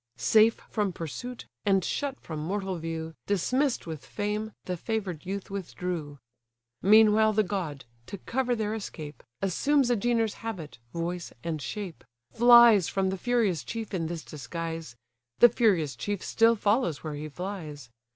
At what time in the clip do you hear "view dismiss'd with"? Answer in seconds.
2.79-4.03